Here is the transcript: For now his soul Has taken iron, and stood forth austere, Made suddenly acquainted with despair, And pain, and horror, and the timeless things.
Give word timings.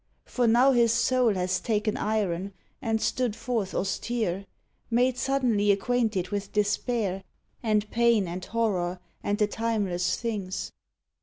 For 0.25 0.47
now 0.47 0.71
his 0.71 0.91
soul 0.91 1.35
Has 1.35 1.59
taken 1.59 1.95
iron, 1.95 2.53
and 2.81 2.99
stood 2.99 3.35
forth 3.35 3.75
austere, 3.75 4.45
Made 4.89 5.15
suddenly 5.15 5.69
acquainted 5.71 6.29
with 6.29 6.51
despair, 6.51 7.23
And 7.61 7.87
pain, 7.91 8.27
and 8.27 8.43
horror, 8.43 8.99
and 9.21 9.37
the 9.37 9.45
timeless 9.45 10.15
things. 10.15 10.71